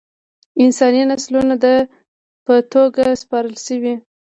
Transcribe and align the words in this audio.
انساني 0.63 1.01
نسلونه 1.09 1.55
ده 1.63 1.73
ته 1.83 1.89
په 2.45 2.55
توګه 2.73 3.03
سپارل 3.21 3.55
شوي. 3.65 3.93